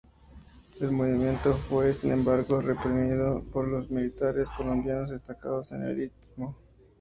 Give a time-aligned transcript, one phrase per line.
[0.79, 6.57] El movimiento fue, sin embargo, reprimido por los militares colombianos destacados en el istmo.